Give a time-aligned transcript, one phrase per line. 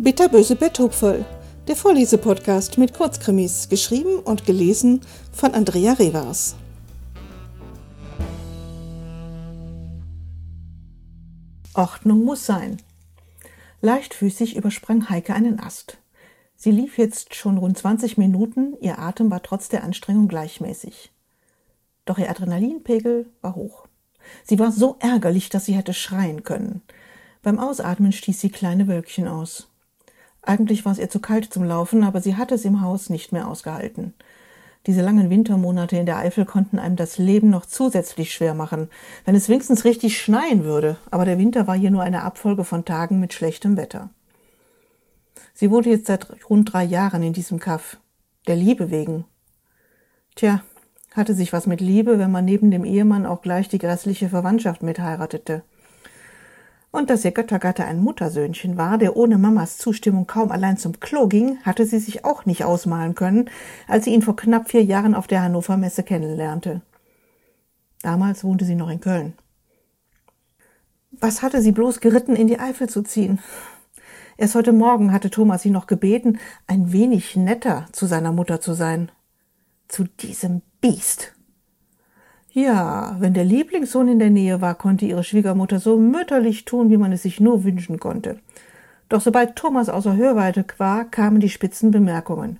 [0.00, 1.24] Bitterböse Betthupferl,
[1.66, 5.00] der Vorlesepodcast mit Kurzkrimis, geschrieben und gelesen
[5.32, 6.56] von Andrea Revers.
[11.74, 12.78] Ordnung muss sein.
[13.82, 15.98] Leichtfüßig übersprang Heike einen Ast.
[16.56, 21.12] Sie lief jetzt schon rund 20 Minuten, ihr Atem war trotz der Anstrengung gleichmäßig.
[22.04, 23.86] Doch ihr Adrenalinpegel war hoch.
[24.44, 26.82] Sie war so ärgerlich, dass sie hätte schreien können.
[27.42, 29.68] Beim Ausatmen stieß sie kleine Wölkchen aus.
[30.42, 33.32] Eigentlich war es ihr zu kalt zum Laufen, aber sie hatte es im Haus nicht
[33.32, 34.14] mehr ausgehalten.
[34.86, 38.88] Diese langen Wintermonate in der Eifel konnten einem das Leben noch zusätzlich schwer machen,
[39.24, 42.84] wenn es wenigstens richtig schneien würde, aber der Winter war hier nur eine Abfolge von
[42.84, 44.08] Tagen mit schlechtem Wetter.
[45.52, 47.98] Sie wohnte jetzt seit rund drei Jahren in diesem Kaff.
[48.46, 49.24] Der Liebe wegen.
[50.36, 50.62] Tja,
[51.18, 54.82] hatte sich was mit Liebe, wenn man neben dem Ehemann auch gleich die grässliche Verwandtschaft
[54.82, 55.62] mitheiratete.
[56.90, 61.26] Und dass ihr Göttergatte ein Muttersöhnchen war, der ohne Mamas Zustimmung kaum allein zum Klo
[61.26, 63.50] ging, hatte sie sich auch nicht ausmalen können,
[63.86, 66.80] als sie ihn vor knapp vier Jahren auf der Hannover Messe kennenlernte.
[68.00, 69.34] Damals wohnte sie noch in Köln.
[71.10, 73.40] Was hatte sie bloß geritten, in die Eifel zu ziehen?
[74.36, 76.38] Erst heute Morgen hatte Thomas sie noch gebeten,
[76.68, 79.10] ein wenig netter zu seiner Mutter zu sein.
[79.88, 81.34] Zu diesem Biest.
[82.50, 86.96] Ja, wenn der Lieblingssohn in der Nähe war, konnte ihre Schwiegermutter so mütterlich tun, wie
[86.96, 88.38] man es sich nur wünschen konnte.
[89.08, 92.58] Doch sobald Thomas außer Hörweite war, kamen die spitzen Bemerkungen.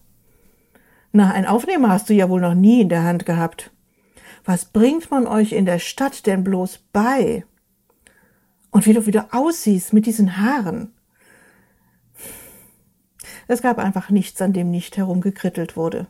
[1.12, 3.70] Na, ein Aufnehmer hast du ja wohl noch nie in der Hand gehabt.
[4.44, 7.44] Was bringt man euch in der Stadt denn bloß bei?
[8.70, 10.94] Und wie du wieder aussiehst mit diesen Haaren.
[13.46, 16.06] Es gab einfach nichts, an dem nicht herumgekrittelt wurde.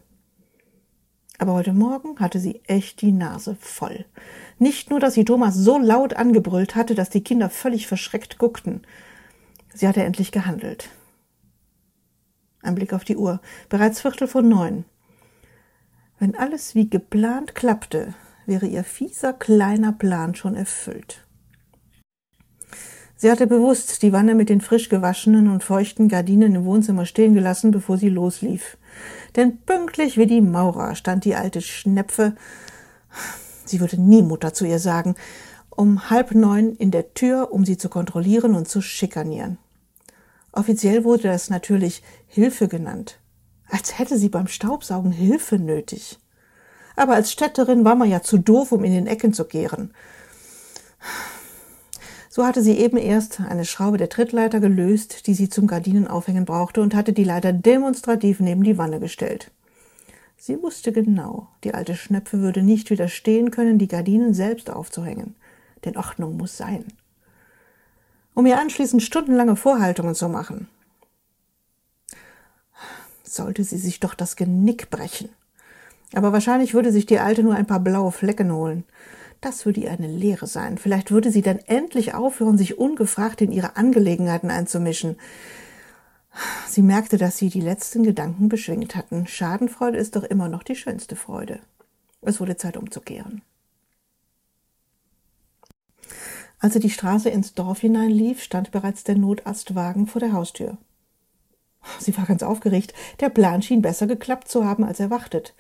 [1.39, 4.05] Aber heute Morgen hatte sie echt die Nase voll.
[4.58, 8.83] Nicht nur, dass sie Thomas so laut angebrüllt hatte, dass die Kinder völlig verschreckt guckten.
[9.72, 10.91] Sie hatte endlich gehandelt.
[12.61, 13.41] Ein Blick auf die Uhr.
[13.69, 14.84] Bereits Viertel vor neun.
[16.19, 18.15] Wenn alles wie geplant klappte,
[18.47, 21.28] wäre ihr fieser kleiner Plan schon erfüllt.
[23.19, 27.34] Sie hatte bewusst die Wanne mit den frisch gewaschenen und feuchten Gardinen im Wohnzimmer stehen
[27.34, 28.79] gelassen, bevor sie loslief
[29.37, 32.34] denn pünktlich wie die Maurer stand die alte Schnepfe,
[33.65, 35.15] sie würde nie Mutter zu ihr sagen,
[35.71, 39.59] um halb neun in der Tür, um sie zu kontrollieren und zu schikanieren.
[40.53, 43.21] Offiziell wurde das natürlich Hilfe genannt,
[43.69, 46.19] als hätte sie beim Staubsaugen Hilfe nötig.
[46.97, 49.95] Aber als Städterin war man ja zu doof, um in den Ecken zu kehren.
[52.28, 56.83] So hatte sie eben erst eine Schraube der Trittleiter gelöst, die sie zum Gardinenaufhängen brauchte,
[56.83, 59.50] und hatte die Leiter demonstrativ neben die Wanne gestellt.
[60.37, 65.34] Sie wusste genau, die alte Schnepfe würde nicht widerstehen können, die Gardinen selbst aufzuhängen.
[65.84, 66.84] Denn Ordnung muss sein.
[68.34, 70.69] Um ihr anschließend stundenlange Vorhaltungen zu machen.
[73.25, 75.28] Sollte sie sich doch das Genick brechen.
[76.15, 78.84] Aber wahrscheinlich würde sich die Alte nur ein paar blaue Flecken holen.
[79.41, 80.78] Das würde ihr eine Lehre sein.
[80.78, 85.16] Vielleicht würde sie dann endlich aufhören, sich ungefragt in ihre Angelegenheiten einzumischen.
[86.69, 89.26] Sie merkte, dass sie die letzten Gedanken beschwingt hatten.
[89.26, 91.60] Schadenfreude ist doch immer noch die schönste Freude.
[92.21, 93.43] Es wurde Zeit umzukehren.
[96.60, 100.76] Als sie die Straße ins Dorf hineinlief, stand bereits der Notarztwagen vor der Haustür.
[102.00, 102.93] Sie war ganz aufgeregt.
[103.20, 105.55] Der Plan schien besser geklappt zu haben als erwartet.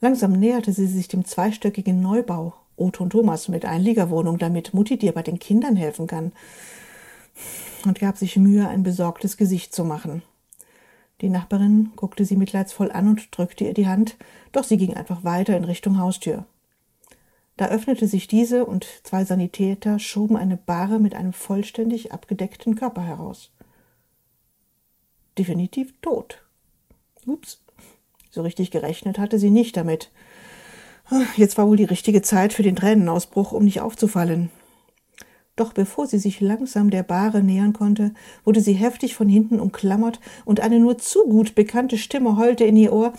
[0.00, 2.54] Langsam näherte sie sich dem zweistöckigen Neubau.
[2.76, 6.32] Otto Thomas mit Einliegerwohnung, damit Mutti dir bei den Kindern helfen kann.
[7.84, 10.22] Und gab sich Mühe, ein besorgtes Gesicht zu machen.
[11.20, 14.16] Die Nachbarin guckte sie mitleidsvoll an und drückte ihr die Hand,
[14.50, 16.46] doch sie ging einfach weiter in Richtung Haustür.
[17.56, 23.02] Da öffnete sich diese und zwei Sanitäter schoben eine Bahre mit einem vollständig abgedeckten Körper
[23.02, 23.52] heraus.
[25.38, 26.42] Definitiv tot.
[27.26, 27.62] Ups.
[28.30, 30.10] So richtig gerechnet hatte sie nicht damit.
[31.36, 34.50] Jetzt war wohl die richtige Zeit für den Tränenausbruch, um nicht aufzufallen.
[35.54, 38.14] Doch bevor sie sich langsam der Bahre nähern konnte,
[38.44, 42.76] wurde sie heftig von hinten umklammert und eine nur zu gut bekannte Stimme heulte in
[42.76, 43.12] ihr Ohr.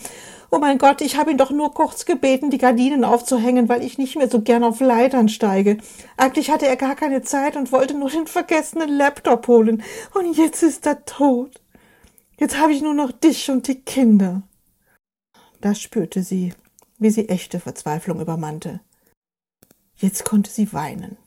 [0.49, 3.99] Oh mein Gott, ich habe ihn doch nur kurz gebeten, die Gardinen aufzuhängen, weil ich
[3.99, 5.77] nicht mehr so gern auf Leitern steige.
[6.17, 9.83] Eigentlich hatte er gar keine Zeit und wollte nur den vergessenen Laptop holen.
[10.15, 11.61] Und jetzt ist er tot.
[12.39, 14.41] Jetzt habe ich nur noch dich und die Kinder.
[15.61, 16.53] Da spürte sie,
[17.03, 18.79] wie sie echte Verzweiflung übermannte.
[19.95, 21.17] Jetzt konnte sie weinen.